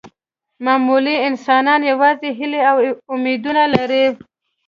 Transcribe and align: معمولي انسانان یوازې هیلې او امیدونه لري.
معمولي 0.65 1.15
انسانان 1.27 1.81
یوازې 1.91 2.29
هیلې 2.39 2.61
او 2.71 2.75
امیدونه 3.13 3.63
لري. 3.75 4.05